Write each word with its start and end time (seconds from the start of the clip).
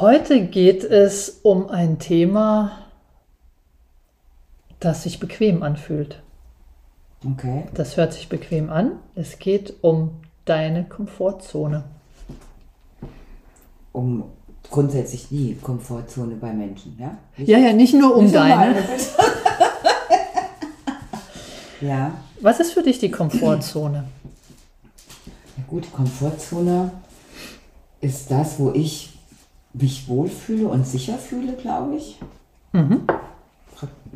Heute 0.00 0.46
geht 0.46 0.84
es 0.84 1.40
um 1.42 1.68
ein 1.68 1.98
Thema, 1.98 2.72
das 4.80 5.02
sich 5.02 5.20
bequem 5.20 5.62
anfühlt. 5.62 6.22
Okay. 7.24 7.64
Das 7.74 7.96
hört 7.96 8.14
sich 8.14 8.28
bequem 8.28 8.70
an. 8.70 8.92
Es 9.14 9.38
geht 9.38 9.74
um 9.82 10.22
deine 10.44 10.84
Komfortzone. 10.84 11.84
Um 13.92 14.24
grundsätzlich 14.70 15.28
die 15.28 15.56
Komfortzone 15.56 16.36
bei 16.36 16.52
Menschen, 16.52 16.96
ja? 16.98 17.18
Nicht, 17.36 17.48
Ja, 17.48 17.58
ja, 17.58 17.72
nicht 17.74 17.94
nur 17.94 18.16
um 18.16 18.24
nicht 18.24 18.34
deine. 18.34 18.74
ja. 21.82 22.12
Was 22.40 22.58
ist 22.60 22.72
für 22.72 22.82
dich 22.82 22.98
die 22.98 23.10
Komfortzone? 23.10 24.04
ja, 25.58 25.64
gut, 25.68 25.92
Komfortzone 25.92 26.90
ist 28.00 28.30
das, 28.30 28.58
wo 28.58 28.72
ich 28.72 29.12
mich 29.74 30.08
wohlfühle 30.08 30.68
und 30.68 30.86
sicher 30.86 31.18
fühle, 31.18 31.54
glaube 31.54 31.96
ich. 31.96 32.18
Mhm. 32.72 33.02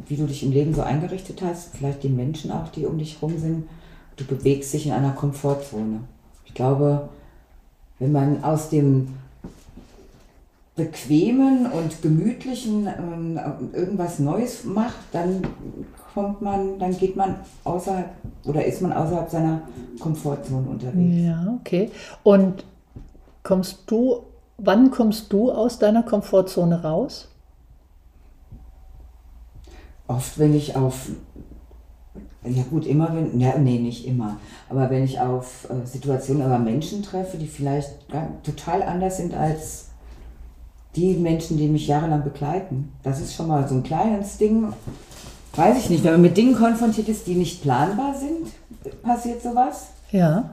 Wie 0.07 0.17
du 0.17 0.27
dich 0.27 0.43
im 0.43 0.53
Leben 0.53 0.75
so 0.75 0.83
eingerichtet 0.83 1.43
hast, 1.43 1.77
vielleicht 1.77 2.03
die 2.03 2.09
Menschen 2.09 2.53
auch, 2.53 2.69
die 2.69 2.87
um 2.87 2.99
dich 2.99 3.21
rum 3.21 3.39
sind. 3.39 3.69
Du 4.17 4.25
bewegst 4.25 4.73
dich 4.73 4.87
in 4.87 4.93
einer 4.93 5.13
Komfortzone. 5.13 6.01
Ich 6.45 6.55
glaube, 6.55 7.09
wenn 7.99 8.13
man 8.13 8.45
aus 8.45 8.69
dem 8.69 9.09
bequemen 10.77 11.67
und 11.73 12.03
gemütlichen 12.03 12.87
ähm, 12.87 13.41
irgendwas 13.73 14.19
Neues 14.19 14.65
macht, 14.65 14.97
dann 15.13 15.43
kommt 16.15 16.43
man, 16.43 16.79
dann 16.79 16.97
geht 16.97 17.17
man 17.17 17.37
außerhalb 17.65 18.11
oder 18.45 18.65
ist 18.65 18.83
man 18.83 18.93
außerhalb 18.93 19.31
seiner 19.31 19.63
Komfortzone 19.99 20.69
unterwegs. 20.69 21.25
Ja, 21.25 21.59
okay. 21.59 21.91
Und 22.23 22.65
kommst 23.43 23.83
du, 23.87 24.23
wann 24.59 24.91
kommst 24.91 25.33
du 25.33 25.51
aus 25.51 25.79
deiner 25.79 26.03
Komfortzone 26.03 26.83
raus? 26.83 27.29
Oft, 30.09 30.39
wenn 30.39 30.55
ich 30.55 30.77
auf, 30.77 31.09
ja 32.45 32.63
gut, 32.71 32.87
immer 32.87 33.15
wenn, 33.15 33.41
ja, 33.41 33.59
nee, 33.59 33.79
nicht 33.79 34.07
immer, 34.07 34.37
aber 34.69 34.89
wenn 34.91 35.03
ich 35.05 35.21
auf 35.21 35.69
äh, 35.69 35.85
Situationen 35.85 36.47
oder 36.47 36.59
Menschen 36.61 37.03
treffe, 37.03 37.37
die 37.39 37.49
vielleicht 37.49 37.91
total 38.45 38.83
anders 38.85 39.17
sind 39.17 39.35
als 39.35 39.87
die 40.95 41.15
Menschen, 41.15 41.59
die 41.59 41.69
mich 41.69 41.89
jahrelang 41.89 42.23
begleiten. 42.25 42.93
Das 43.03 43.21
ist 43.21 43.35
schon 43.35 43.49
mal 43.49 43.69
so 43.69 43.75
ein 43.75 43.83
kleines 43.83 44.39
Ding. 44.39 44.73
Weiß 45.55 45.77
ich 45.79 45.91
nicht, 45.91 46.05
wenn 46.05 46.13
man 46.13 46.23
mit 46.23 46.37
Dingen 46.37 46.55
konfrontiert 46.55 47.09
ist, 47.09 47.27
die 47.27 47.35
nicht 47.35 47.63
planbar 47.63 48.15
sind, 48.15 48.49
passiert 49.03 49.43
sowas 49.43 49.89
Ja. 50.11 50.51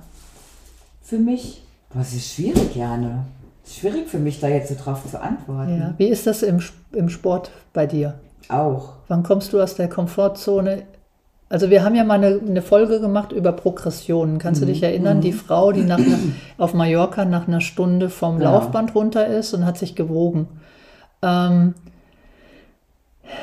für 1.02 1.20
mich. 1.20 1.64
Das 1.94 2.14
ist 2.14 2.34
schwierig, 2.34 2.76
Jane. 2.76 3.26
Schwierig 3.66 4.08
für 4.10 4.20
mich, 4.20 4.40
da 4.40 4.48
jetzt 4.48 4.70
so 4.70 4.76
drauf 4.82 5.02
zu 5.10 5.22
antworten. 5.22 5.80
ja. 5.80 5.94
Wie 5.98 6.08
ist 6.08 6.28
das 6.28 6.44
im, 6.44 6.60
im 6.92 7.10
Sport 7.10 7.52
bei 7.72 7.86
dir? 7.88 8.16
Auch. 8.50 8.94
Wann 9.08 9.24
kommst 9.24 9.54
du 9.54 9.62
aus 9.62 9.76
der 9.76 9.88
Komfortzone? 9.88 10.84
Also 11.50 11.70
wir 11.70 11.84
haben 11.84 11.96
ja 11.96 12.04
mal 12.04 12.16
eine, 12.16 12.40
eine 12.46 12.62
Folge 12.62 13.00
gemacht 13.00 13.32
über 13.32 13.52
Progressionen. 13.52 14.40
Kannst 14.40 14.62
du 14.62 14.66
dich 14.66 14.82
erinnern? 14.82 15.22
Die 15.22 15.34
Frau, 15.34 15.72
die 15.72 15.84
nach 15.84 16.00
auf 16.58 16.74
Mallorca 16.74 17.26
nach 17.26 17.48
einer 17.48 17.62
Stunde 17.62 18.10
vom 18.10 18.40
Genau. 18.40 18.54
Laufband 18.54 18.96
runter 18.96 19.28
ist 19.28 19.54
und 19.54 19.66
hat 19.66 19.78
sich 19.78 19.96
gewogen. 19.96 20.48
Ähm, 21.22 21.76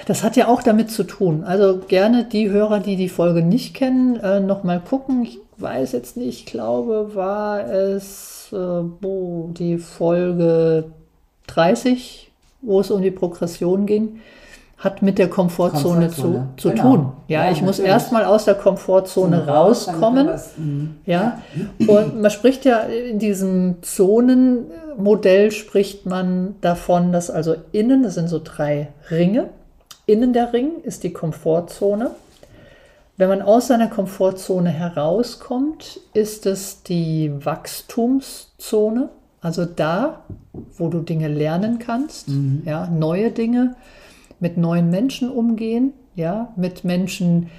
das 0.06 0.22
hat 0.24 0.36
ja 0.36 0.48
auch 0.48 0.62
damit 0.62 0.90
zu 0.90 1.04
tun. 1.04 1.44
Also 1.44 1.78
gerne 1.86 2.24
die 2.24 2.50
Hörer, 2.50 2.80
die 2.80 2.96
die 2.96 3.08
Folge 3.08 3.42
nicht 3.42 3.74
kennen, 3.74 4.16
äh, 4.16 4.40
nochmal 4.40 4.80
gucken. 4.80 5.22
Ich 5.22 5.38
weiß 5.60 5.92
jetzt 5.92 6.16
nicht, 6.16 6.40
ich 6.40 6.46
glaube, 6.46 7.14
war 7.14 7.64
es 7.70 8.48
äh, 8.52 8.82
die 9.02 9.78
Folge 9.78 10.84
30, 11.48 12.30
wo 12.62 12.80
es 12.80 12.90
um 12.90 13.02
die 13.02 13.10
Progression 13.10 13.86
ging, 13.86 14.20
hat 14.78 15.02
mit 15.02 15.18
der 15.18 15.28
Komfortzone, 15.28 16.06
Komfortzone, 16.06 16.48
zu, 16.56 16.68
zu 16.68 16.70
genau. 16.70 16.82
tun. 16.82 17.12
Ja, 17.28 17.44
Ja, 17.46 17.52
ich 17.52 17.60
muss 17.60 17.78
erstmal 17.78 18.24
aus 18.24 18.46
der 18.46 18.54
Komfortzone 18.54 19.46
rauskommen. 19.46 20.26
was- 20.28 20.56
mhm. 20.56 20.96
Ja, 21.04 21.42
und 21.86 22.20
man 22.22 22.30
spricht 22.30 22.64
ja 22.64 22.78
in 22.80 23.18
diesem 23.18 23.76
Zonenmodell 23.82 25.50
spricht 25.50 26.06
man 26.06 26.54
davon, 26.60 27.12
dass 27.12 27.30
also 27.30 27.56
innen, 27.72 28.02
das 28.02 28.14
sind 28.14 28.28
so 28.28 28.40
drei 28.42 28.88
Ringe, 29.10 29.50
innen 30.06 30.32
der 30.32 30.52
Ring 30.52 30.70
ist 30.82 31.02
die 31.04 31.12
Komfortzone. 31.12 32.10
Wenn 33.20 33.28
man 33.28 33.42
aus 33.42 33.66
seiner 33.66 33.88
Komfortzone 33.88 34.70
herauskommt, 34.70 36.00
ist 36.14 36.46
es 36.46 36.82
die 36.84 37.30
Wachstumszone, 37.44 39.10
also 39.42 39.66
da, 39.66 40.24
wo 40.78 40.88
du 40.88 41.00
Dinge 41.00 41.28
lernen 41.28 41.78
kannst, 41.78 42.30
ja, 42.64 42.86
neue 42.86 43.30
Dinge, 43.30 43.76
mit 44.38 44.56
neuen 44.56 44.88
Menschen 44.88 45.30
umgehen, 45.30 45.92
ja, 46.14 46.54
mit 46.56 46.84
Menschen, 46.84 47.50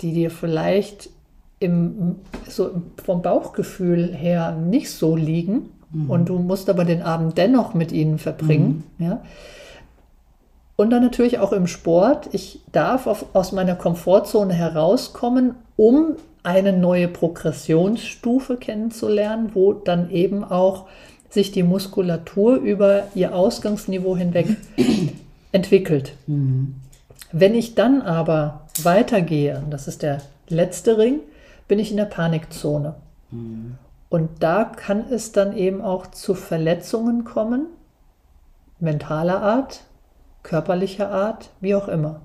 die 0.00 0.14
dir 0.14 0.30
vielleicht 0.30 1.10
im, 1.58 2.16
so 2.48 2.80
vom 3.04 3.20
Bauchgefühl 3.20 4.14
her 4.14 4.56
nicht 4.56 4.88
so 4.90 5.14
liegen. 5.14 5.68
Und 6.08 6.30
du 6.30 6.38
musst 6.38 6.70
aber 6.70 6.86
den 6.86 7.02
Abend 7.02 7.36
dennoch 7.36 7.74
mit 7.74 7.92
ihnen 7.92 8.16
verbringen, 8.16 8.84
ja. 8.98 9.20
Und 10.82 10.90
dann 10.90 11.04
natürlich 11.04 11.38
auch 11.38 11.52
im 11.52 11.68
Sport. 11.68 12.30
Ich 12.32 12.58
darf 12.72 13.06
auf, 13.06 13.26
aus 13.34 13.52
meiner 13.52 13.76
Komfortzone 13.76 14.52
herauskommen, 14.52 15.54
um 15.76 16.16
eine 16.42 16.72
neue 16.72 17.06
Progressionsstufe 17.06 18.56
kennenzulernen, 18.56 19.52
wo 19.54 19.74
dann 19.74 20.10
eben 20.10 20.42
auch 20.42 20.86
sich 21.30 21.52
die 21.52 21.62
Muskulatur 21.62 22.56
über 22.56 23.04
ihr 23.14 23.32
Ausgangsniveau 23.32 24.16
hinweg 24.16 24.56
entwickelt. 25.52 26.14
Wenn 27.30 27.54
ich 27.54 27.76
dann 27.76 28.02
aber 28.02 28.62
weitergehe, 28.82 29.62
das 29.70 29.86
ist 29.86 30.02
der 30.02 30.20
letzte 30.48 30.98
Ring, 30.98 31.20
bin 31.68 31.78
ich 31.78 31.92
in 31.92 31.96
der 31.96 32.06
Panikzone. 32.06 32.96
Und 34.08 34.30
da 34.40 34.64
kann 34.64 35.04
es 35.12 35.30
dann 35.30 35.56
eben 35.56 35.80
auch 35.80 36.08
zu 36.08 36.34
Verletzungen 36.34 37.22
kommen, 37.22 37.66
mentaler 38.80 39.42
Art, 39.42 39.82
körperlicher 40.42 41.10
Art, 41.10 41.50
wie 41.60 41.74
auch 41.74 41.88
immer. 41.88 42.20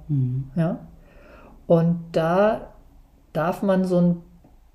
Ja? 0.56 0.80
Und 1.68 2.00
da 2.14 2.62
darf 3.34 3.62
man 3.62 3.86
so 3.86 4.00
ein 4.00 4.18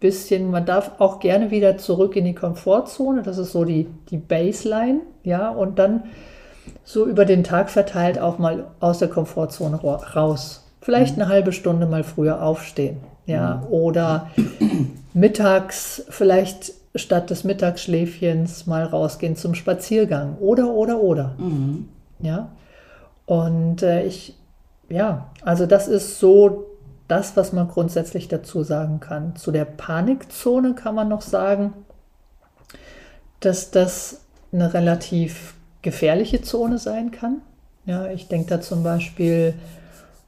bisschen, 0.01 0.51
man 0.51 0.67
darf 0.67 0.93
auch 1.01 1.21
gerne 1.21 1.51
wieder 1.51 1.79
zurück 1.79 2.17
in 2.17 2.25
die 2.25 2.35
Komfortzone, 2.35 3.23
das 3.23 3.39
ist 3.39 3.53
so 3.53 3.65
die, 3.65 3.87
die 4.11 4.17
Baseline, 4.19 5.01
ja, 5.23 5.49
und 5.51 5.79
dann 5.79 6.05
so 6.85 7.07
über 7.07 7.25
den 7.25 7.45
Tag 7.45 7.71
verteilt 7.71 8.19
auch 8.19 8.39
mal 8.39 8.67
aus 8.81 8.99
der 8.99 9.09
Komfortzone 9.09 9.83
ra- 9.83 10.03
raus. 10.15 10.65
Vielleicht 10.81 11.15
eine 11.15 11.29
halbe 11.29 11.53
Stunde 11.53 11.87
mal 11.87 12.03
früher 12.03 12.43
aufstehen, 12.43 12.97
ja, 13.27 13.63
oder 13.71 14.29
mittags 15.15 16.05
vielleicht 16.09 16.73
statt 16.95 17.31
des 17.31 17.45
Mittagsschläfchens 17.45 18.67
mal 18.67 18.85
rausgehen 18.85 19.37
zum 19.37 19.55
Spaziergang 19.55 20.37
oder, 20.41 20.69
oder, 20.71 21.01
oder. 21.01 21.37
Ja. 22.21 22.49
Und 23.27 23.83
äh, 23.83 24.05
ich, 24.05 24.37
ja, 24.89 25.31
also 25.43 25.67
das 25.67 25.89
ist 25.89 26.19
so 26.19 26.67
das, 27.09 27.37
was 27.37 27.53
man 27.53 27.69
grundsätzlich 27.69 28.29
dazu 28.29 28.63
sagen 28.63 29.01
kann. 29.01 29.37
Zu 29.37 29.53
der 29.53 29.65
Panikzone 29.65 30.75
kann 30.75 30.95
man 30.95 31.09
noch 31.09 31.23
sagen, 31.23 31.73
dass 33.41 33.71
das 33.71 34.21
eine 34.53 34.73
relativ 34.75 35.55
gefährliche 35.83 36.43
Zone 36.43 36.79
sein 36.79 37.11
kann. 37.11 37.43
Ja, 37.87 38.07
ich 38.09 38.29
denke 38.29 38.49
da 38.49 38.61
zum 38.61 38.83
Beispiel 38.83 39.55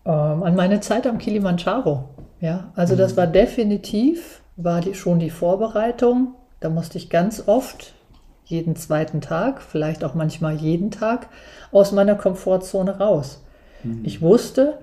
Ähm, 0.06 0.42
an 0.42 0.54
meine 0.54 0.80
Zeit 0.80 1.06
am 1.06 1.16
Kilimanjaro. 1.16 2.04
Ja, 2.38 2.70
also 2.76 2.94
das 2.94 3.16
war 3.16 3.26
definitiv, 3.26 4.42
war 4.56 4.82
die, 4.82 4.92
schon 4.92 5.18
die 5.18 5.30
Vorbereitung. 5.30 6.34
Da 6.60 6.68
musste 6.68 6.98
ich 6.98 7.08
ganz 7.08 7.44
oft, 7.46 7.94
jeden 8.44 8.76
zweiten 8.76 9.20
Tag, 9.20 9.62
vielleicht 9.62 10.04
auch 10.04 10.14
manchmal 10.14 10.54
jeden 10.56 10.90
Tag, 10.90 11.28
aus 11.72 11.92
meiner 11.92 12.14
Komfortzone 12.14 12.98
raus. 12.98 13.40
Ich 14.02 14.22
wusste, 14.22 14.78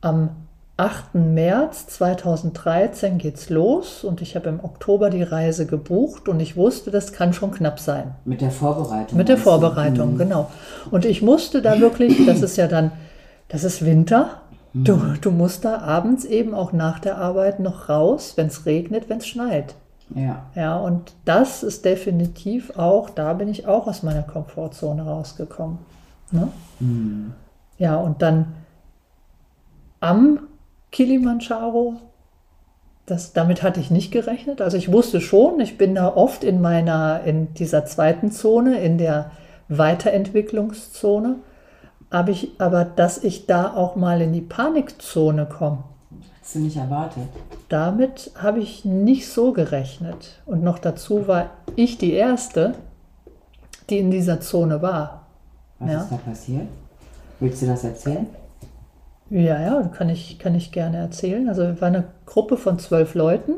am 0.00 0.30
8. 0.78 1.14
März 1.14 1.86
2013 1.88 3.18
geht's 3.18 3.48
los 3.50 4.04
und 4.04 4.20
ich 4.22 4.36
habe 4.36 4.48
im 4.48 4.62
Oktober 4.62 5.10
die 5.10 5.22
Reise 5.22 5.66
gebucht 5.66 6.28
und 6.28 6.40
ich 6.40 6.56
wusste, 6.56 6.90
das 6.90 7.12
kann 7.12 7.32
schon 7.32 7.50
knapp 7.50 7.80
sein. 7.80 8.14
Mit 8.24 8.40
der 8.40 8.50
Vorbereitung. 8.50 9.16
Mit 9.18 9.28
der? 9.28 9.38
Vorbereitung, 9.38 10.14
Mhm. 10.14 10.18
genau. 10.18 10.50
Und 10.90 11.04
ich 11.04 11.22
musste 11.22 11.62
da 11.62 11.80
wirklich, 11.80 12.24
das 12.26 12.42
ist 12.42 12.56
ja 12.56 12.66
dann, 12.66 12.92
das 13.48 13.64
ist 13.64 13.84
Winter. 13.84 14.42
Du, 14.74 15.00
du 15.22 15.30
musst 15.30 15.64
da 15.64 15.78
abends 15.78 16.26
eben 16.26 16.52
auch 16.54 16.72
nach 16.72 16.98
der 16.98 17.16
Arbeit 17.16 17.60
noch 17.60 17.88
raus, 17.88 18.34
wenn 18.36 18.48
es 18.48 18.66
regnet, 18.66 19.08
wenn 19.08 19.18
es 19.18 19.26
schneit. 19.26 19.74
Ja. 20.14 20.46
Ja, 20.54 20.76
und 20.76 21.14
das 21.24 21.62
ist 21.62 21.84
definitiv 21.84 22.76
auch, 22.76 23.10
da 23.10 23.32
bin 23.32 23.48
ich 23.48 23.66
auch 23.66 23.86
aus 23.86 24.02
meiner 24.02 24.22
Komfortzone 24.22 25.04
rausgekommen. 25.04 25.78
Ne? 26.30 26.48
Ja, 27.78 27.96
und 27.96 28.22
dann 28.22 28.54
am 30.00 30.40
Kilimanjaro, 30.92 31.94
das, 33.06 33.32
damit 33.32 33.62
hatte 33.62 33.80
ich 33.80 33.90
nicht 33.90 34.12
gerechnet. 34.12 34.60
Also 34.60 34.76
ich 34.76 34.90
wusste 34.90 35.20
schon, 35.20 35.60
ich 35.60 35.78
bin 35.78 35.94
da 35.94 36.08
oft 36.08 36.44
in 36.44 36.60
meiner, 36.60 37.22
in 37.24 37.54
dieser 37.54 37.84
zweiten 37.84 38.30
Zone, 38.30 38.80
in 38.80 38.98
der 38.98 39.30
Weiterentwicklungszone. 39.68 41.36
Aber, 42.10 42.30
ich, 42.30 42.52
aber 42.58 42.84
dass 42.84 43.22
ich 43.22 43.46
da 43.46 43.74
auch 43.74 43.96
mal 43.96 44.20
in 44.20 44.32
die 44.32 44.40
Panikzone 44.40 45.46
komme, 45.46 45.84
Hast 46.46 46.54
du 46.54 46.60
nicht 46.60 46.76
erwartet? 46.76 47.24
damit 47.68 48.30
habe 48.36 48.60
ich 48.60 48.84
nicht 48.84 49.28
so 49.28 49.52
gerechnet. 49.52 50.40
Und 50.46 50.62
noch 50.62 50.78
dazu 50.78 51.26
war 51.26 51.50
ich 51.74 51.98
die 51.98 52.12
Erste, 52.12 52.74
die 53.90 53.98
in 53.98 54.12
dieser 54.12 54.40
Zone 54.40 54.80
war. 54.80 55.26
Was 55.80 55.90
Ja. 55.90 56.02
ist 56.02 56.12
da 56.12 56.16
passiert? 56.18 56.68
Willst 57.40 57.62
du 57.62 57.66
das 57.66 57.82
erzählen? 57.82 58.28
Ja, 59.28 59.60
ja, 59.60 59.82
kann 59.88 60.08
ich, 60.08 60.38
kann 60.38 60.54
ich 60.54 60.70
gerne 60.70 60.98
erzählen. 60.98 61.48
Also 61.48 61.62
wir 61.62 61.80
waren 61.80 61.96
eine 61.96 62.04
Gruppe 62.26 62.56
von 62.56 62.78
zwölf 62.78 63.16
Leuten. 63.16 63.54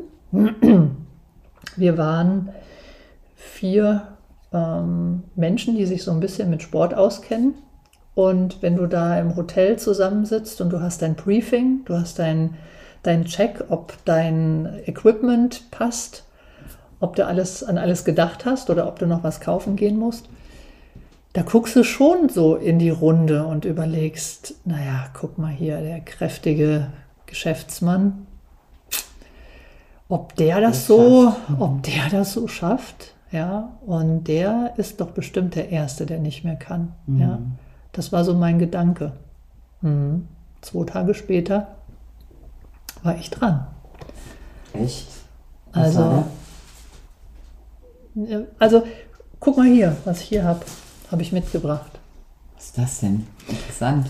Wir 1.75 1.95
waren 1.99 2.49
vier 3.35 4.07
ähm, 4.51 5.21
Menschen, 5.35 5.75
die 5.75 5.85
sich 5.85 6.03
so 6.03 6.09
ein 6.09 6.19
bisschen 6.19 6.49
mit 6.49 6.63
Sport 6.63 6.95
auskennen. 6.95 7.53
Und 8.15 8.63
wenn 8.63 8.75
du 8.77 8.87
da 8.87 9.19
im 9.19 9.35
Hotel 9.35 9.77
zusammensitzt 9.77 10.59
und 10.61 10.71
du 10.71 10.81
hast 10.81 11.03
dein 11.03 11.13
Briefing, 11.13 11.85
du 11.85 11.93
hast 11.93 12.17
dein, 12.17 12.55
dein 13.03 13.25
Check, 13.25 13.65
ob 13.69 13.93
dein 14.05 14.67
Equipment 14.85 15.69
passt, 15.71 16.25
ob 16.99 17.15
du 17.15 17.25
alles 17.25 17.63
an 17.63 17.77
alles 17.77 18.03
gedacht 18.05 18.45
hast 18.45 18.69
oder 18.69 18.87
ob 18.87 18.99
du 18.99 19.05
noch 19.07 19.23
was 19.23 19.39
kaufen 19.39 19.75
gehen 19.75 19.97
musst, 19.97 20.29
da 21.33 21.43
guckst 21.43 21.75
du 21.75 21.83
schon 21.83 22.27
so 22.29 22.55
in 22.55 22.79
die 22.79 22.89
Runde 22.89 23.45
und 23.45 23.63
überlegst, 23.65 24.55
naja, 24.65 25.05
guck 25.13 25.37
mal 25.37 25.51
hier, 25.51 25.79
der 25.81 25.99
kräftige 26.01 26.87
Geschäftsmann, 27.27 28.25
ob 30.07 30.35
der 30.35 30.59
das 30.59 30.71
Das 30.79 30.87
so, 30.87 31.23
schafft. 31.31 31.61
ob 31.61 31.83
der 31.83 32.09
das 32.11 32.33
so 32.33 32.47
schafft, 32.47 33.13
ja, 33.31 33.73
und 33.85 34.23
der 34.23 34.73
ist 34.77 34.99
doch 34.99 35.11
bestimmt 35.11 35.53
der 35.55 35.69
Erste, 35.69 36.05
der 36.07 36.17
nicht 36.19 36.43
mehr 36.43 36.55
kann, 36.55 36.93
ja. 37.07 37.39
Das 37.91 38.11
war 38.11 38.23
so 38.23 38.33
mein 38.33 38.59
Gedanke. 38.59 39.13
Mhm. 39.81 40.27
Zwei 40.61 40.83
Tage 40.85 41.13
später 41.13 41.67
war 43.03 43.15
ich 43.17 43.29
dran. 43.29 43.67
Echt? 44.73 45.07
Also- 45.71 46.23
Ja, 48.15 48.39
Also, 48.57 48.83
guck 49.39 49.57
mal 49.57 49.67
hier, 49.67 49.95
was 50.05 50.21
ich 50.21 50.27
hier 50.27 50.43
habe, 50.43 50.61
habe 51.11 51.21
ich 51.21 51.31
mitgebracht. 51.31 51.91
Was 52.55 52.65
ist 52.65 52.77
das 52.77 52.99
denn? 52.99 53.27
Interessant. 53.47 54.07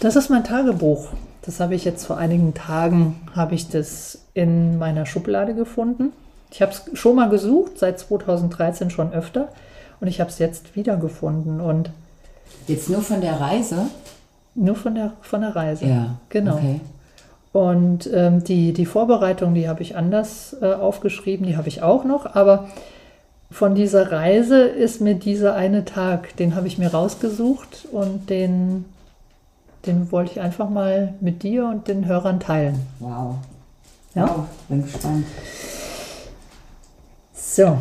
Das 0.00 0.16
ist 0.16 0.30
mein 0.30 0.44
Tagebuch. 0.44 1.08
Das 1.42 1.60
habe 1.60 1.74
ich 1.74 1.84
jetzt 1.84 2.06
vor 2.06 2.16
einigen 2.16 2.54
Tagen, 2.54 3.20
habe 3.36 3.54
ich 3.54 3.68
das 3.68 4.18
in 4.32 4.78
meiner 4.78 5.06
Schublade 5.06 5.54
gefunden. 5.54 6.12
Ich 6.50 6.62
habe 6.62 6.72
es 6.72 6.82
schon 6.98 7.16
mal 7.16 7.28
gesucht, 7.28 7.78
seit 7.78 7.98
2013 7.98 8.90
schon 8.90 9.12
öfter. 9.12 9.48
Und 10.00 10.08
ich 10.08 10.20
habe 10.20 10.30
es 10.30 10.38
jetzt 10.38 10.74
wiedergefunden 10.74 11.60
und 11.60 11.90
Jetzt 12.66 12.88
nur 12.90 13.02
von 13.02 13.20
der 13.20 13.40
Reise? 13.40 13.86
nur 14.54 14.74
von 14.74 14.94
der, 14.94 15.12
von 15.20 15.40
der 15.42 15.54
Reise. 15.54 15.84
Ja. 15.86 16.16
Genau. 16.30 16.56
Okay. 16.56 16.80
Und 17.54 18.10
ähm, 18.12 18.42
die, 18.42 18.72
die 18.72 18.84
Vorbereitung, 18.84 19.54
die 19.54 19.68
habe 19.68 19.80
ich 19.80 19.94
anders 19.94 20.56
äh, 20.60 20.72
aufgeschrieben, 20.72 21.46
die 21.46 21.56
habe 21.56 21.68
ich 21.68 21.82
auch 21.82 22.02
noch. 22.02 22.34
Aber 22.34 22.68
von 23.48 23.76
dieser 23.76 24.10
Reise 24.10 24.62
ist 24.62 25.00
mir 25.00 25.14
dieser 25.14 25.54
eine 25.54 25.84
Tag, 25.84 26.36
den 26.36 26.56
habe 26.56 26.66
ich 26.66 26.78
mir 26.78 26.88
rausgesucht 26.88 27.86
und 27.92 28.28
den, 28.28 28.86
den 29.86 30.10
wollte 30.10 30.32
ich 30.32 30.40
einfach 30.40 30.68
mal 30.68 31.14
mit 31.20 31.44
dir 31.44 31.66
und 31.66 31.86
den 31.86 32.06
Hörern 32.06 32.40
teilen. 32.40 32.80
Wow. 32.98 33.36
Ja? 34.16 34.26
Wow, 34.26 34.46
bin 34.68 34.82
gespannt. 34.82 35.26
So. 37.34 37.78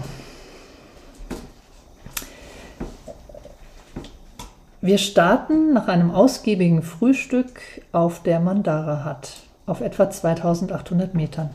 Wir 4.82 5.00
starten 5.00 5.74
nach 5.74 5.88
einem 5.88 6.12
ausgiebigen 6.12 6.84
Frühstück 6.84 7.60
auf 7.92 8.22
der 8.22 8.40
Mandara 8.40 9.04
Hut 9.04 9.32
auf 9.66 9.82
etwa 9.82 10.10
2800 10.10 11.14
Metern. 11.14 11.50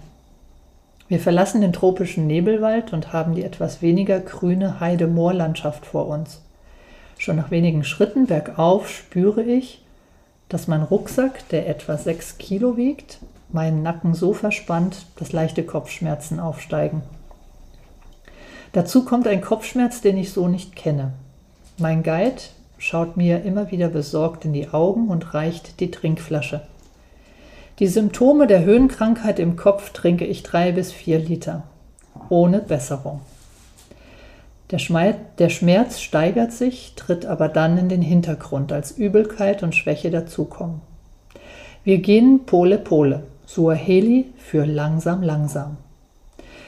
Wir 1.09 1.21
verlassen 1.21 1.63
den 1.63 1.73
tropischen 1.73 2.27
Nebelwald 2.27 2.93
und 2.93 3.13
haben 3.13 3.35
die 3.35 3.43
etwas 3.43 3.81
weniger 3.81 4.21
grüne 4.21 4.81
Heide-Moorlandschaft 4.81 5.87
vor 5.87 6.07
uns. 6.07 6.43
Schon 7.17 7.37
nach 7.37 7.51
wenigen 7.51 7.83
Schritten 7.83 8.27
bergauf 8.27 8.89
spüre 8.89 9.43
ich, 9.43 9.83
dass 10.49 10.69
mein 10.69 10.83
Rucksack, 10.83 11.49
der 11.49 11.69
etwa 11.69 11.97
6 11.97 12.39
Kilo 12.39 12.77
wiegt, 12.77 13.19
meinen 13.51 13.83
Nacken 13.83 14.15
so 14.15 14.35
verspannt, 14.35 15.07
dass 15.17 15.33
leichte 15.33 15.65
Kopfschmerzen 15.65 16.41
aufsteigen. 16.41 17.03
Dazu 18.73 19.05
kommt 19.05 19.27
ein 19.27 19.41
Kopfschmerz, 19.41 20.03
den 20.03 20.19
ich 20.19 20.33
so 20.33 20.47
nicht 20.47 20.77
kenne. 20.77 21.13
Mein 21.79 22.03
Guide 22.03 22.43
schaut 22.77 23.17
mir 23.17 23.43
immer 23.43 23.71
wieder 23.71 23.89
besorgt 23.89 24.45
in 24.45 24.53
die 24.53 24.69
Augen 24.69 25.09
und 25.09 25.33
reicht 25.35 25.81
die 25.81 25.91
Trinkflasche. 25.91 26.61
Die 27.79 27.87
Symptome 27.87 28.49
der 28.49 28.65
Höhenkrankheit 28.65 29.39
im 29.39 29.55
Kopf 29.55 29.91
trinke 29.91 30.25
ich 30.25 30.43
drei 30.43 30.73
bis 30.73 30.91
vier 30.91 31.21
Liter. 31.21 31.63
Ohne 32.29 32.59
Besserung. 32.59 33.21
Der, 34.73 34.81
der 35.39 35.49
Schmerz 35.49 36.01
steigert 36.01 36.53
sich, 36.53 36.95
tritt 36.97 37.25
aber 37.25 37.49
dann 37.49 37.79
in 37.79 37.89
den 37.89 38.03
Hintergrund, 38.03 38.73
als 38.73 38.91
Übelkeit 38.91 39.63
und 39.63 39.77
Schwäche 39.77 40.11
dazukommen. 40.11 40.81
Wir 41.85 41.99
gehen 41.99 42.47
Pole 42.47 42.79
Pole, 42.79 43.23
Suaheli 43.47 44.27
für 44.37 44.65
langsam 44.67 45.23
langsam. 45.23 45.77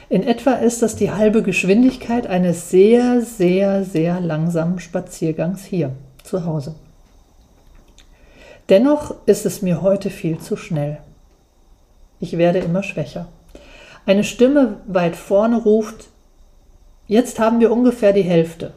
In 0.07 0.23
etwa 0.23 0.53
ist 0.53 0.81
das 0.81 0.95
die 0.95 1.11
halbe 1.11 1.43
Geschwindigkeit 1.43 2.25
eines 2.25 2.69
sehr, 2.69 3.21
sehr, 3.21 3.83
sehr 3.83 4.21
langsamen 4.21 4.79
Spaziergangs 4.79 5.65
hier 5.65 5.91
zu 6.23 6.45
Hause. 6.45 6.75
Dennoch 8.71 9.13
ist 9.25 9.45
es 9.45 9.61
mir 9.61 9.81
heute 9.81 10.09
viel 10.09 10.39
zu 10.39 10.55
schnell. 10.55 10.99
Ich 12.21 12.37
werde 12.37 12.59
immer 12.59 12.83
schwächer. 12.83 13.27
Eine 14.05 14.23
Stimme 14.23 14.77
weit 14.87 15.17
vorne 15.17 15.57
ruft, 15.57 16.07
jetzt 17.05 17.37
haben 17.37 17.59
wir 17.59 17.69
ungefähr 17.69 18.13
die 18.13 18.21
Hälfte. 18.21 18.71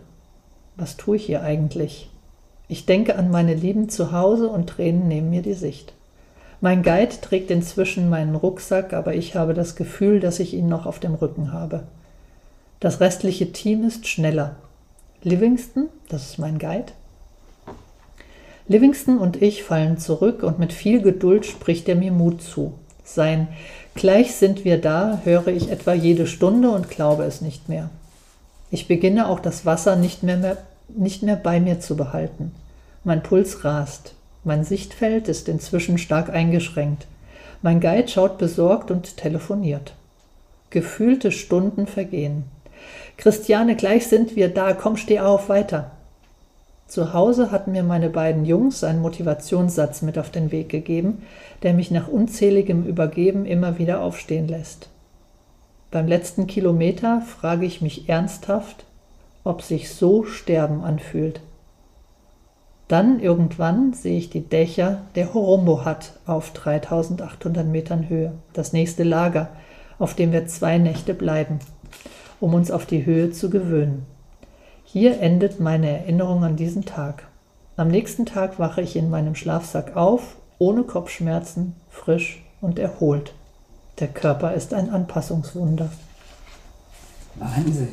Was 0.75 0.97
tue 0.97 1.15
ich 1.15 1.27
hier 1.27 1.43
eigentlich? 1.43 2.11
Ich 2.67 2.87
denke 2.87 3.15
an 3.15 3.31
meine 3.31 3.55
Lieben 3.55 3.89
zu 3.89 4.11
Hause 4.11 4.49
und 4.49 4.69
Tränen 4.69 5.07
nehmen 5.07 5.31
mir 5.31 5.43
die 5.43 5.55
Sicht. 5.55 5.93
Mein 6.61 6.83
Guide 6.83 7.21
trägt 7.21 7.53
inzwischen 7.53 8.11
meinen 8.11 8.35
Rucksack, 8.35 8.95
aber 8.95 9.15
ich 9.15 9.37
habe 9.37 9.55
das 9.55 9.77
Gefühl, 9.77 10.19
dass 10.19 10.41
ich 10.41 10.55
ihn 10.55 10.67
noch 10.67 10.87
auf 10.87 10.99
dem 10.99 11.15
Rücken 11.15 11.53
habe. 11.53 11.85
Das 12.81 12.99
restliche 12.99 13.53
Team 13.53 13.85
ist 13.85 14.09
schneller. 14.09 14.57
Livingston, 15.23 15.89
das 16.09 16.31
ist 16.31 16.39
mein 16.41 16.59
Guide. 16.59 16.93
Livingston 18.67 19.19
und 19.19 19.43
ich 19.43 19.63
fallen 19.63 19.99
zurück 19.99 20.43
und 20.43 20.59
mit 20.59 20.73
viel 20.73 21.03
Geduld 21.03 21.45
spricht 21.45 21.89
er 21.89 21.97
mir 21.97 22.13
Mut 22.13 22.43
zu. 22.43 22.75
Sein 23.05 23.49
Gleich 23.95 24.35
sind 24.35 24.65
wir 24.65 24.81
da 24.81 25.21
höre 25.25 25.49
ich 25.49 25.71
etwa 25.71 25.93
jede 25.93 26.27
Stunde 26.27 26.71
und 26.71 26.91
glaube 26.91 27.25
es 27.25 27.41
nicht 27.41 27.69
mehr. 27.69 27.91
Ich 28.71 28.89
beginne 28.89 29.29
auch 29.29 29.39
das 29.39 29.65
Wasser 29.65 29.95
nicht 29.95 30.25
mehr, 30.25 30.37
mehr, 30.37 30.57
nicht 30.89 31.23
mehr 31.23 31.37
bei 31.37 31.61
mir 31.61 31.79
zu 31.79 31.97
behalten. 31.97 32.53
Mein 33.05 33.23
Puls 33.23 33.65
rast. 33.65 34.15
Mein 34.43 34.65
Sichtfeld 34.65 35.29
ist 35.29 35.49
inzwischen 35.49 35.97
stark 35.97 36.29
eingeschränkt. 36.29 37.07
Mein 37.63 37.81
Guide 37.81 38.09
schaut 38.09 38.37
besorgt 38.37 38.91
und 38.91 39.17
telefoniert. 39.17 39.95
Gefühlte 40.71 41.31
Stunden 41.31 41.87
vergehen. 41.87 42.45
Christiane, 43.17 43.77
gleich 43.77 44.09
sind 44.09 44.35
wir 44.35 44.49
da. 44.49 44.73
Komm, 44.73 44.97
steh 44.97 45.21
auf, 45.21 45.49
weiter. 45.49 45.93
Zu 46.87 47.13
Hause 47.13 47.51
hatten 47.51 47.73
mir 47.73 47.83
meine 47.83 48.11
beiden 48.11 48.45
Jungs 48.45 48.85
einen 48.85 49.01
Motivationssatz 49.01 50.03
mit 50.03 50.19
auf 50.19 50.31
den 50.31 50.53
Weg 50.53 50.69
gegeben, 50.69 51.23
der 51.63 51.75
mich 51.75 51.91
nach 51.91 52.09
unzähligem 52.09 52.85
Übergeben 52.85 53.47
immer 53.47 53.79
wieder 53.79 54.03
aufstehen 54.03 54.49
lässt. 54.49 54.91
Beim 55.91 56.07
letzten 56.07 56.47
Kilometer 56.47 57.21
frage 57.23 57.65
ich 57.67 57.81
mich 57.81 58.09
ernsthaft, 58.09 58.85
ob 59.45 59.63
sich 59.63 59.91
so 59.95 60.25
Sterben 60.25 60.83
anfühlt. 60.83 61.41
Dann 62.89 63.19
irgendwann 63.19 63.95
sehe 63.95 64.19
ich 64.19 64.29
die 64.29 64.47
Dächer 64.47 65.03
der 65.15 65.33
Horombo 65.33 65.87
Hut 65.87 66.13
auf 66.27 66.53
3800 66.53 67.67
Metern 67.67 68.09
Höhe, 68.09 68.33
das 68.53 68.73
nächste 68.73 69.05
Lager, 69.05 69.49
auf 69.99 70.15
dem 70.15 70.33
wir 70.33 70.47
zwei 70.47 70.79
Nächte 70.79 71.15
bleiben, 71.15 71.61
um 72.41 72.53
uns 72.53 72.71
auf 72.71 72.85
die 72.85 73.07
Höhe 73.07 73.31
zu 73.31 73.49
gewöhnen. 73.49 74.05
Hier 74.95 75.21
endet 75.21 75.59
meine 75.59 75.89
Erinnerung 75.89 76.45
an 76.45 76.55
diesen 76.55 76.85
Tag. 76.85 77.27
Am 77.77 77.89
nächsten 77.89 78.27
Tag 78.27 78.61
wache 78.61 78.81
ich 78.81 78.95
in 78.95 79.11
meinem 79.11 79.35
Schlafsack 79.35 79.97
auf, 79.97 80.37
ohne 80.61 80.85
Kopfschmerzen, 80.85 81.75
frisch 81.91 82.45
und 82.61 82.79
erholt. 82.79 83.33
Der 83.99 84.07
Körper 84.07 84.55
ist 84.55 84.73
ein 84.73 84.91
Anpassungswunder. 84.91 85.91
Wahnsinn. 87.35 87.89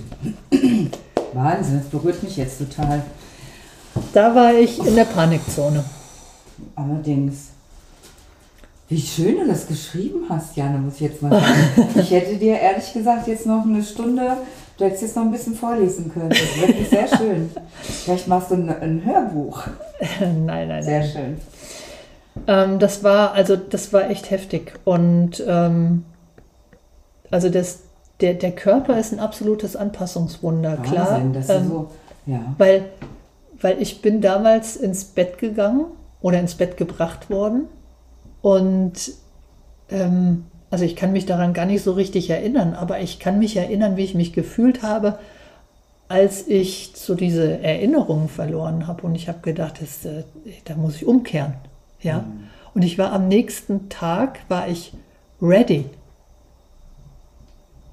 Wahnsinn, 1.33 1.79
das 1.79 1.89
berührt 1.89 2.21
mich 2.21 2.37
jetzt 2.37 2.59
total. 2.59 3.01
Da 4.13 4.35
war 4.35 4.53
ich 4.53 4.77
in 4.77 4.95
der 4.95 5.05
Panikzone. 5.05 5.83
Allerdings. 6.75 7.47
Wie 8.89 9.01
schön 9.01 9.39
du 9.39 9.47
das 9.47 9.65
geschrieben 9.65 10.25
hast, 10.29 10.55
Jana, 10.55 10.77
muss 10.77 10.95
ich 10.95 11.01
jetzt 11.01 11.23
mal 11.23 11.31
sagen. 11.31 11.89
Ich 11.95 12.11
hätte 12.11 12.35
dir 12.35 12.59
ehrlich 12.59 12.93
gesagt 12.93 13.27
jetzt 13.27 13.47
noch 13.47 13.63
eine 13.65 13.81
Stunde, 13.81 14.37
du 14.81 14.87
hättest 14.87 15.03
jetzt 15.03 15.15
noch 15.15 15.23
ein 15.23 15.31
bisschen 15.31 15.53
vorlesen 15.53 16.11
können. 16.11 16.29
Das 16.29 16.39
ist 16.41 16.61
wirklich 16.61 16.89
sehr 16.89 17.07
schön. 17.17 17.51
Vielleicht 17.81 18.27
machst 18.27 18.49
du 18.49 18.55
ein, 18.55 18.69
ein 18.69 19.05
Hörbuch. 19.05 19.63
nein, 20.19 20.67
nein, 20.67 20.83
Sehr 20.83 20.99
nein. 21.01 21.09
schön. 21.09 21.37
Ähm, 22.47 22.79
das 22.79 23.03
war, 23.03 23.33
also 23.33 23.55
das 23.55 23.93
war 23.93 24.09
echt 24.09 24.31
heftig. 24.31 24.73
Und 24.83 25.43
ähm, 25.47 26.05
also 27.29 27.49
das, 27.49 27.81
der, 28.21 28.33
der 28.33 28.51
Körper 28.53 28.97
ist 28.97 29.11
ein 29.13 29.19
absolutes 29.19 29.75
Anpassungswunder, 29.75 30.77
klar. 30.77 31.11
Wahnsinn, 31.11 31.33
dass 31.33 31.47
du 31.47 31.53
ähm, 31.53 31.67
so, 31.67 31.91
ja. 32.25 32.39
Weil, 32.57 32.85
weil 33.59 33.81
ich 33.81 34.01
bin 34.01 34.21
damals 34.21 34.75
ins 34.75 35.03
Bett 35.03 35.37
gegangen 35.37 35.85
oder 36.21 36.39
ins 36.39 36.55
Bett 36.55 36.77
gebracht 36.77 37.29
worden. 37.29 37.65
Und 38.41 39.11
ähm, 39.91 40.45
also 40.71 40.85
ich 40.85 40.95
kann 40.95 41.11
mich 41.11 41.25
daran 41.25 41.53
gar 41.53 41.65
nicht 41.65 41.83
so 41.83 41.91
richtig 41.91 42.29
erinnern, 42.29 42.73
aber 42.73 43.01
ich 43.01 43.19
kann 43.19 43.37
mich 43.37 43.57
erinnern, 43.57 43.97
wie 43.97 44.05
ich 44.05 44.15
mich 44.15 44.31
gefühlt 44.31 44.81
habe, 44.81 45.19
als 46.07 46.47
ich 46.47 46.93
so 46.95 47.13
diese 47.13 47.61
Erinnerungen 47.61 48.29
verloren 48.29 48.87
habe. 48.87 49.03
Und 49.03 49.15
ich 49.15 49.27
habe 49.27 49.39
gedacht, 49.41 49.81
das, 49.81 50.05
äh, 50.05 50.23
da 50.65 50.75
muss 50.75 50.95
ich 50.95 51.05
umkehren. 51.05 51.53
Ja. 52.01 52.25
Und 52.73 52.83
ich 52.83 52.97
war 52.97 53.11
am 53.11 53.27
nächsten 53.27 53.89
Tag, 53.89 54.39
war 54.47 54.69
ich 54.69 54.93
ready. 55.41 55.85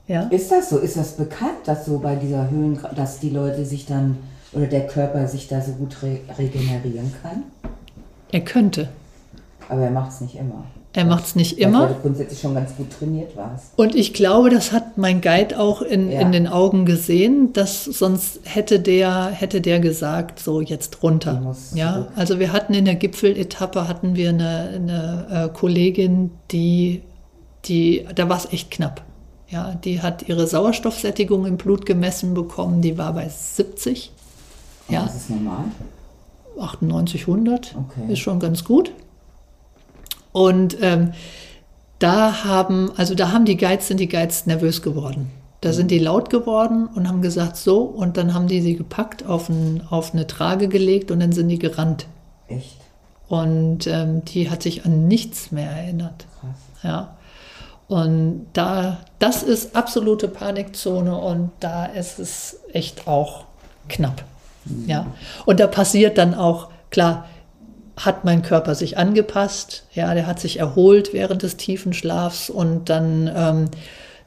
Ja. 0.07 0.23
Ist 0.29 0.51
das 0.51 0.71
so? 0.71 0.79
Ist 0.79 0.97
das 0.97 1.17
bekannt, 1.17 1.67
dass 1.67 1.85
so 1.85 1.99
bei 1.99 2.15
dieser 2.15 2.49
Höhen, 2.49 2.79
dass 2.95 3.19
die 3.19 3.31
Leute 3.31 3.65
sich 3.65 3.87
dann 3.87 4.19
oder 4.53 4.67
der 4.67 4.87
Körper 4.87 5.27
sich 5.27 5.49
da 5.49 5.61
so 5.61 5.73
gut 5.73 6.03
re 6.03 6.21
regenerieren 6.39 7.13
kann? 7.23 7.43
Er 8.31 8.41
könnte. 8.41 8.89
Aber 9.69 9.83
er 9.83 9.91
macht 9.91 10.13
es 10.13 10.21
nicht 10.23 10.37
immer. 10.37 10.65
Er 10.99 11.05
macht 11.05 11.27
es 11.27 11.37
nicht 11.37 11.59
immer. 11.59 11.83
Weil 11.83 11.89
du 11.95 12.01
grundsätzlich 12.03 12.41
schon 12.41 12.55
ganz 12.55 12.75
gut 12.77 12.87
trainiert 12.99 13.37
warst. 13.37 13.67
Und 13.79 13.95
ich 13.95 14.13
glaube, 14.15 14.51
das 14.51 14.73
hat 14.73 14.99
mein 14.99 15.21
Guide 15.21 15.59
auch 15.61 15.81
in, 15.81 16.11
Ja. 16.11 16.21
in 16.21 16.33
den 16.33 16.49
Augen 16.49 16.85
gesehen, 16.87 17.53
dass 17.53 17.85
sonst 17.85 18.41
hätte 18.45 18.81
der, 18.81 19.27
hätte 19.27 19.61
der 19.61 19.79
gesagt, 19.81 20.41
so 20.41 20.61
jetzt 20.61 21.03
runter. 21.03 21.55
Ja, 21.75 21.93
zurück. 21.95 22.09
also 22.17 22.39
wir 22.41 22.53
hatten 22.53 22.75
in 22.75 22.85
der 22.85 22.97
Gipfeletappe 22.97 23.87
hatten 23.87 24.17
wir 24.17 24.31
eine, 24.31 24.71
eine 24.75 25.27
äh, 25.51 25.57
Kollegin, 25.57 26.31
die, 26.51 27.03
die, 27.67 28.05
da 28.15 28.29
war 28.29 28.37
es 28.39 28.53
echt 28.53 28.71
knapp. 28.73 29.03
Ja, 29.51 29.75
die 29.83 30.03
hat 30.03 30.29
ihre 30.29 30.47
Sauerstoffsättigung 30.47 31.47
im 31.47 31.57
Blut 31.57 31.87
gemessen 31.87 32.35
bekommen, 32.35 32.83
die 32.83 32.99
war 32.99 33.13
bei 33.15 33.29
70. 33.29 34.11
Und 34.89 34.95
Ja. 34.95 35.05
Das 35.05 35.15
ist 35.15 35.31
normal. 35.31 35.65
98, 36.61 37.23
100 37.29 37.75
Okay. 37.77 38.13
ist 38.13 38.19
schon 38.19 38.41
ganz 38.41 38.65
gut. 38.65 38.91
Und 40.39 40.77
ähm, 40.81 41.15
da 41.99 42.45
haben, 42.45 42.93
also 42.97 43.17
da 43.17 43.33
haben 43.33 43.45
die 43.45 43.57
Guides, 43.57 43.89
sind 43.89 43.99
die 43.99 44.09
Guides 44.09 44.47
nervös 44.47 44.83
geworden. 44.83 45.33
Da 45.63 45.73
sind 45.73 45.91
die 45.91 45.99
laut 45.99 46.31
geworden 46.31 46.89
und 46.95 47.09
haben 47.09 47.23
gesagt, 47.23 47.57
so, 47.57 47.81
und 47.81 48.17
dann 48.17 48.35
haben 48.35 48.47
die 48.47 48.61
sie 48.61 48.77
gepackt, 48.77 49.27
auf, 49.27 49.49
ein, 49.49 49.83
auf 49.91 50.15
eine 50.15 50.29
Trage 50.29 50.69
gelegt 50.69 51.11
und 51.11 51.19
dann 51.19 51.33
sind 51.33 51.49
die 51.49 51.59
gerannt. 51.59 52.07
Echt 52.47 52.77
Und 53.27 53.89
ähm, 53.89 54.25
die 54.27 54.49
hat 54.49 54.63
sich 54.63 54.85
an 54.87 55.09
nichts 55.09 55.51
mehr 55.51 55.73
erinnert. 55.73 56.27
krass. 56.41 56.85
Ja. 56.85 57.17
Und 57.89 58.47
da, 58.53 58.99
das 59.19 59.43
ist 59.43 59.75
absolute 59.75 60.29
Panikzone 60.29 61.17
und 61.17 61.51
da 61.59 61.87
ist 61.87 62.21
es 62.21 62.61
echt 62.73 63.09
auch 63.09 63.47
knapp. 63.89 64.23
Ja. 64.87 65.09
Und 65.47 65.59
da 65.59 65.67
passiert 65.67 66.17
dann 66.17 66.35
auch, 66.35 66.69
klar, 66.91 67.25
hat 67.99 68.25
mein 68.25 68.43
Körper 68.43 68.75
sich 68.75 68.97
angepasst, 68.97 69.85
ja, 69.93 70.15
der 70.15 70.27
hat 70.27 70.41
sich 70.41 70.59
erholt 70.59 71.13
während 71.13 71.43
des 71.43 71.57
tiefen 71.57 71.93
Schlafs 71.93 72.49
und 72.49 72.89
dann, 72.89 73.31
ähm, 73.35 73.65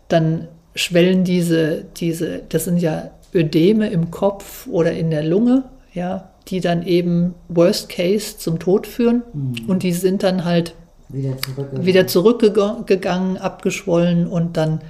dann 0.10 0.48
schwellen 0.75 1.24
diese, 1.24 1.86
diese, 1.98 2.42
das 2.50 2.66
sind 2.66 2.78
ja 2.78 3.12
Ödeme 3.34 3.90
im 3.90 4.12
Kopf 4.12 4.68
oder 4.68 4.92
in 4.92 5.10
der 5.10 5.24
Lunge, 5.24 5.63
ja, 5.94 6.30
die 6.48 6.60
dann 6.60 6.86
eben 6.86 7.34
Worst 7.48 7.90
Case 7.90 8.38
zum 8.38 8.60
Tod 8.60 8.88
führen. 8.88 9.24
Und 9.68 9.84
die 9.84 9.94
sind 9.94 10.24
dann 10.24 10.44
halt 10.44 10.75
Wieder 11.10 11.38
zurück. 11.38 11.70
wieder 11.86 12.08
zurückgegangen, 12.08 13.38
abgeschwollen. 13.38 14.28
Und 14.28 14.58
dann 14.58 14.82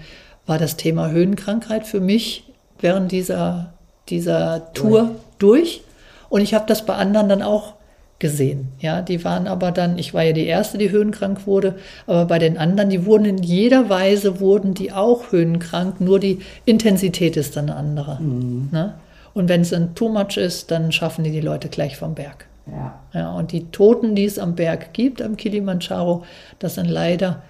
war 0.45 0.57
das 0.57 0.77
Thema 0.77 1.11
Höhenkrankheit 1.11 1.85
für 1.85 1.99
mich 1.99 2.51
während 2.79 3.11
dieser, 3.11 3.73
dieser 4.09 4.73
Tour 4.73 5.15
durch. 5.37 5.83
Und 6.29 6.41
ich 6.41 6.53
habe 6.53 6.65
das 6.67 6.85
bei 6.85 6.95
anderen 6.95 7.29
dann 7.29 7.41
auch 7.41 7.73
gesehen. 8.21 8.69
Ja, 8.79 9.01
die 9.01 9.25
waren 9.25 9.47
aber 9.47 9.71
dann, 9.71 9.97
ich 9.97 10.13
war 10.13 10.23
ja 10.23 10.31
die 10.31 10.45
erste, 10.45 10.77
die 10.77 10.91
höhenkrank 10.91 11.45
wurde, 11.45 11.75
aber 12.07 12.25
bei 12.25 12.39
den 12.39 12.57
anderen, 12.57 12.89
die 12.89 13.05
wurden 13.05 13.25
in 13.25 13.37
jeder 13.39 13.89
Weise 13.89 14.39
wurden 14.39 14.73
die 14.73 14.93
auch 14.93 15.33
höhenkrank, 15.33 15.99
nur 15.99 16.19
die 16.19 16.39
Intensität 16.63 17.35
ist 17.35 17.57
dann 17.57 17.69
eine 17.69 17.75
andere. 17.75 18.21
Ne? 18.21 18.93
Und 19.33 19.49
wenn 19.49 19.61
es 19.61 19.71
dann 19.71 19.95
too 19.95 20.07
much 20.07 20.37
ist, 20.37 20.71
dann 20.71 20.93
schaffen 20.93 21.25
die 21.25 21.31
die 21.31 21.41
Leute 21.41 21.67
gleich 21.67 21.97
vom 21.97 22.15
Berg. 22.15 22.47
Ja. 22.67 22.99
Ja, 23.13 23.33
und 23.33 23.51
die 23.51 23.65
Toten, 23.71 24.15
die 24.15 24.25
es 24.25 24.39
am 24.39 24.55
Berg 24.55 24.93
gibt, 24.93 25.21
am 25.21 25.35
Kilimanjaro, 25.35 26.23
das 26.59 26.75
sind 26.75 26.87
leider 26.87 27.41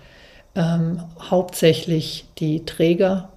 ähm, 0.55 1.01
hauptsächlich 1.29 2.25
die 2.39 2.65
Träger 2.65 3.29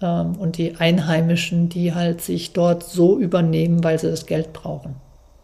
ähm, 0.00 0.36
und 0.36 0.58
die 0.58 0.76
Einheimischen, 0.76 1.68
die 1.68 1.92
halt 1.92 2.20
sich 2.20 2.52
dort 2.52 2.84
so 2.84 3.18
übernehmen, 3.18 3.82
weil 3.82 3.98
sie 3.98 4.10
das 4.10 4.26
Geld 4.26 4.52
brauchen. 4.52 4.94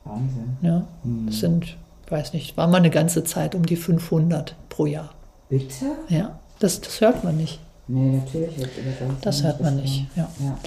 Wahnsinn. 0.08 0.56
Ja, 0.62 0.86
das 1.26 1.40
sind, 1.40 1.76
weiß 2.08 2.32
nicht, 2.32 2.56
war 2.56 2.66
mal 2.66 2.78
eine 2.78 2.90
ganze 2.90 3.24
Zeit 3.24 3.54
um 3.54 3.64
die 3.66 3.76
500 3.76 4.54
pro 4.68 4.86
Jahr. 4.86 5.10
Bitte? 5.48 5.86
Ja, 6.08 6.38
das, 6.58 6.80
das 6.80 7.00
hört 7.00 7.24
man 7.24 7.36
nicht. 7.36 7.60
Nee, 7.86 8.18
natürlich. 8.18 8.56
sonst 8.56 9.24
Das 9.24 9.42
hört 9.42 9.60
man 9.60 9.76
nicht. 9.76 10.06
Ja. 10.14 10.28
Ja. 10.40 10.58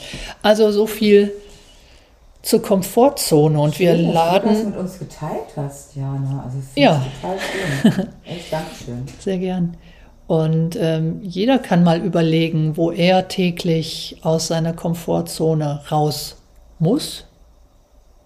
Also 0.42 0.72
so 0.72 0.88
viel 0.88 1.32
zur 2.42 2.62
Komfortzone 2.62 3.60
und 3.60 3.78
wir 3.78 3.96
Schön, 3.96 4.06
dass 4.14 4.14
du 4.14 4.14
das 4.14 4.44
laden 4.44 4.70
mit 4.72 4.78
uns 4.78 5.00
geteilt 5.00 5.56
hast, 5.56 5.96
Jana. 5.96 6.44
Also, 6.44 6.58
Ja. 6.76 7.06
total 7.22 7.38
schön. 7.40 8.08
Echt, 8.26 8.52
Dankeschön. 8.52 9.06
Sehr 9.20 9.38
gern. 9.38 9.78
Und 10.26 10.76
ähm, 10.80 11.20
jeder 11.22 11.60
kann 11.60 11.84
mal 11.84 12.00
überlegen, 12.02 12.78
wo 12.78 12.90
er 12.90 13.28
täglich 13.28 14.18
aus 14.22 14.48
seiner 14.48 14.74
Komfortzone 14.74 15.82
raus 15.92 16.38
muss. 16.80 17.26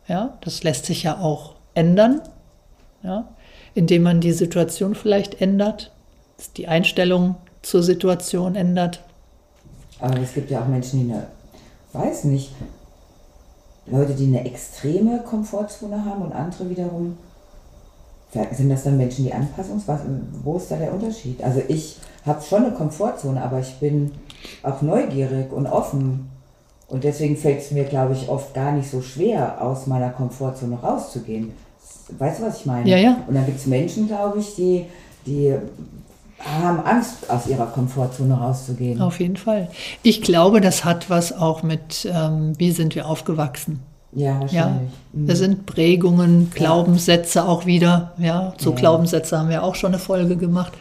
Ja, 0.07 0.37
das 0.41 0.63
lässt 0.63 0.85
sich 0.85 1.03
ja 1.03 1.17
auch 1.19 1.55
ändern, 1.73 2.21
ja, 3.03 3.27
indem 3.73 4.03
man 4.03 4.21
die 4.21 4.31
Situation 4.31 4.95
vielleicht 4.95 5.41
ändert, 5.41 5.91
die 6.57 6.67
Einstellung 6.67 7.35
zur 7.61 7.81
Situation 7.81 8.55
ändert. 8.55 9.03
Aber 9.99 10.19
es 10.19 10.33
gibt 10.33 10.51
ja 10.51 10.61
auch 10.61 10.67
Menschen, 10.67 11.07
die 11.07 11.13
eine, 11.13 11.27
weiß 11.93 12.25
nicht, 12.25 12.51
Leute, 13.87 14.13
die 14.13 14.25
eine 14.25 14.45
extreme 14.45 15.19
Komfortzone 15.19 16.05
haben 16.05 16.23
und 16.23 16.33
andere 16.33 16.69
wiederum, 16.69 17.17
sind 18.51 18.69
das 18.69 18.83
dann 18.83 18.97
Menschen, 18.97 19.25
die 19.25 19.33
Anpassungs, 19.33 19.87
was, 19.87 20.01
wo 20.43 20.57
ist 20.57 20.69
da 20.69 20.75
der 20.75 20.93
Unterschied? 20.93 21.41
Also 21.41 21.61
ich 21.67 21.97
habe 22.25 22.41
schon 22.41 22.65
eine 22.65 22.73
Komfortzone, 22.73 23.41
aber 23.41 23.59
ich 23.59 23.75
bin 23.79 24.11
auch 24.63 24.81
neugierig 24.81 25.51
und 25.53 25.67
offen. 25.67 26.29
Und 26.87 27.03
deswegen 27.03 27.35
fällt 27.35 27.61
es 27.61 27.71
mir, 27.71 27.83
glaube 27.83 28.13
ich, 28.13 28.29
oft 28.29 28.53
gar 28.53 28.71
nicht 28.71 28.89
so 28.89 29.01
schwer, 29.01 29.61
aus 29.61 29.87
meiner 29.87 30.09
Komfortzone 30.09 30.75
rauszugehen. 30.75 31.53
Weißt 32.17 32.39
du, 32.39 32.45
was 32.45 32.59
ich 32.59 32.65
meine? 32.65 32.89
Ja, 32.89 32.97
ja. 32.97 33.17
Und 33.27 33.33
dann 33.33 33.45
gibt 33.45 33.57
es 33.57 33.65
Menschen, 33.65 34.07
glaube 34.07 34.39
ich, 34.39 34.55
die, 34.55 34.85
die 35.25 35.55
haben 36.39 36.79
Angst, 36.85 37.29
aus 37.29 37.47
ihrer 37.47 37.65
Komfortzone 37.67 38.35
rauszugehen. 38.35 39.01
Auf 39.01 39.19
jeden 39.19 39.37
Fall. 39.37 39.69
Ich 40.03 40.21
glaube, 40.21 40.61
das 40.61 40.85
hat 40.85 41.09
was 41.09 41.33
auch 41.33 41.63
mit, 41.63 42.07
ähm, 42.11 42.53
wie 42.57 42.71
sind 42.71 42.93
wir 42.93 43.07
aufgewachsen. 43.07 43.79
Ja, 44.11 44.39
wahrscheinlich. 44.39 44.91
Mhm. 45.11 45.27
Das 45.27 45.39
sind 45.39 45.65
Prägungen, 45.65 46.51
Glaubenssätze 46.53 47.45
auch 47.45 47.65
wieder. 47.65 48.13
Ja, 48.17 48.53
zu 48.57 48.69
Ja. 48.69 48.75
Glaubenssätze 48.75 49.37
haben 49.37 49.49
wir 49.49 49.63
auch 49.63 49.75
schon 49.75 49.93
eine 49.93 49.99
Folge 49.99 50.37
gemacht, 50.37 50.73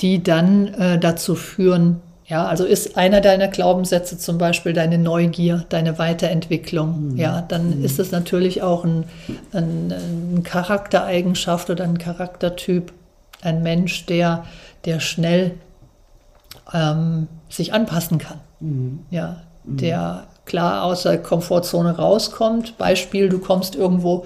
die 0.00 0.22
dann 0.22 0.68
äh, 0.74 0.98
dazu 0.98 1.34
führen, 1.34 2.00
ja, 2.28 2.46
also 2.46 2.64
ist 2.64 2.96
einer 2.98 3.22
deiner 3.22 3.48
Glaubenssätze 3.48 4.18
zum 4.18 4.36
Beispiel 4.36 4.74
deine 4.74 4.98
Neugier, 4.98 5.64
deine 5.70 5.98
Weiterentwicklung, 5.98 7.16
ja, 7.16 7.42
dann 7.42 7.82
ist 7.82 7.98
es 7.98 8.10
natürlich 8.10 8.62
auch 8.62 8.84
ein, 8.84 9.04
ein, 9.52 9.92
ein 9.92 10.42
Charaktereigenschaft 10.42 11.70
oder 11.70 11.84
ein 11.84 11.96
Charaktertyp, 11.96 12.92
ein 13.40 13.62
Mensch, 13.62 14.04
der, 14.06 14.44
der 14.84 15.00
schnell 15.00 15.54
ähm, 16.74 17.28
sich 17.48 17.72
anpassen 17.72 18.18
kann. 18.18 18.40
Ja, 19.10 19.42
der 19.64 20.26
klar 20.44 20.82
aus 20.82 21.04
der 21.04 21.18
Komfortzone 21.18 21.96
rauskommt. 21.96 22.76
Beispiel, 22.78 23.28
du 23.28 23.38
kommst 23.38 23.76
irgendwo 23.76 24.24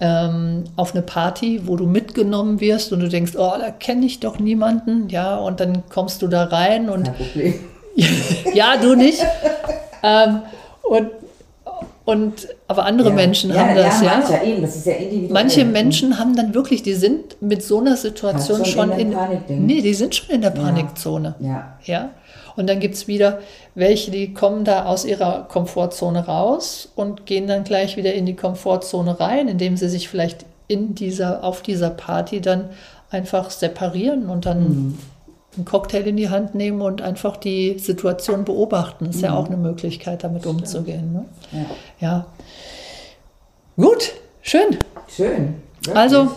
ähm, 0.00 0.64
auf 0.76 0.94
eine 0.94 1.02
Party, 1.02 1.60
wo 1.66 1.76
du 1.76 1.86
mitgenommen 1.86 2.60
wirst 2.60 2.92
und 2.92 3.00
du 3.00 3.08
denkst, 3.08 3.32
oh, 3.36 3.52
da 3.60 3.70
kenne 3.70 4.06
ich 4.06 4.20
doch 4.20 4.38
niemanden, 4.38 5.08
ja, 5.10 5.36
und 5.36 5.60
dann 5.60 5.82
kommst 5.90 6.22
du 6.22 6.28
da 6.28 6.44
rein 6.44 6.88
und 6.88 7.10
ja, 8.54 8.76
du 8.80 8.94
nicht. 8.94 9.20
ähm, 10.02 10.40
und, 10.82 11.10
und 12.04 12.48
aber 12.66 12.84
andere 12.86 13.10
Ja. 13.10 13.14
Menschen 13.14 13.50
ja, 13.50 13.60
haben 13.60 13.74
das, 13.76 14.00
ja. 14.02 14.22
Manche, 14.26 14.44
eben, 14.46 14.62
das 14.62 14.76
ist 14.76 14.86
ja 14.86 14.94
individuell. 14.94 15.32
Manche 15.32 15.64
Mhm. 15.64 15.72
Menschen 15.72 16.18
haben 16.18 16.34
dann 16.36 16.54
wirklich, 16.54 16.82
die 16.82 16.94
sind 16.94 17.40
mit 17.42 17.62
so 17.62 17.78
einer 17.80 17.96
Situation 17.96 18.64
schon 18.64 18.90
schon 18.90 18.92
in 18.92 18.98
in, 18.98 19.10
der 19.10 19.18
Panikding. 19.18 19.66
nee, 19.66 19.82
die 19.82 19.94
sind 19.94 20.14
schon 20.14 20.30
in 20.30 20.40
der 20.40 20.50
Panikzone. 20.50 21.34
Ja. 21.40 21.74
Ja. 21.84 22.10
Und 22.60 22.68
dann 22.68 22.78
gibt 22.78 22.94
es 22.94 23.08
wieder 23.08 23.40
welche, 23.74 24.10
die 24.10 24.34
kommen 24.34 24.64
da 24.64 24.84
aus 24.84 25.04
ihrer 25.04 25.46
Komfortzone 25.48 26.26
raus 26.26 26.88
und 26.94 27.26
gehen 27.26 27.46
dann 27.46 27.64
gleich 27.64 27.96
wieder 27.96 28.12
in 28.12 28.26
die 28.26 28.36
Komfortzone 28.36 29.18
rein, 29.18 29.48
indem 29.48 29.76
sie 29.76 29.88
sich 29.88 30.08
vielleicht 30.08 30.44
in 30.68 30.94
dieser, 30.94 31.42
auf 31.42 31.62
dieser 31.62 31.90
Party 31.90 32.40
dann 32.40 32.68
einfach 33.10 33.50
separieren 33.50 34.28
und 34.28 34.46
dann 34.46 34.60
Mhm. 34.60 34.98
einen 35.56 35.64
Cocktail 35.64 36.06
in 36.06 36.16
die 36.16 36.28
Hand 36.28 36.54
nehmen 36.54 36.80
und 36.80 37.02
einfach 37.02 37.36
die 37.36 37.78
Situation 37.78 38.44
beobachten. 38.44 39.06
Das 39.06 39.16
ist 39.16 39.22
ja 39.22 39.34
auch 39.34 39.46
eine 39.46 39.56
Möglichkeit, 39.56 40.22
damit 40.22 40.46
umzugehen. 40.46 41.12
Ne? 41.12 41.24
ja. 41.52 41.66
Ja. 42.00 42.26
Gut, 43.76 44.12
schön. 44.42 44.78
Schön. 45.08 45.54
Wirklich. 45.82 45.96
Also, 45.96 46.28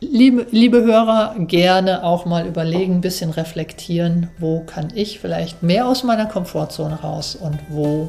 liebe, 0.00 0.46
liebe 0.50 0.82
Hörer, 0.82 1.34
gerne 1.38 2.02
auch 2.04 2.24
mal 2.24 2.46
überlegen, 2.46 2.96
ein 2.96 3.00
bisschen 3.00 3.30
reflektieren, 3.30 4.28
wo 4.38 4.60
kann 4.60 4.88
ich 4.94 5.20
vielleicht 5.20 5.62
mehr 5.62 5.86
aus 5.86 6.02
meiner 6.04 6.26
Komfortzone 6.26 7.00
raus 7.00 7.36
und 7.36 7.58
wo 7.68 8.08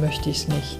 möchte 0.00 0.30
ich 0.30 0.38
es 0.38 0.48
nicht. 0.48 0.78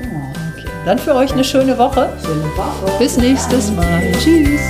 Okay. 0.00 0.68
Dann 0.86 0.98
für 0.98 1.14
euch 1.14 1.32
eine 1.32 1.44
schöne 1.44 1.76
Woche. 1.76 2.08
Schöne 2.24 2.44
Woche. 2.56 2.98
Bis 2.98 3.16
nächstes 3.16 3.72
Mal. 3.72 4.12
Tschüss. 4.22 4.60